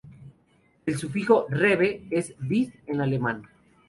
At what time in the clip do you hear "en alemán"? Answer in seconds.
2.87-3.43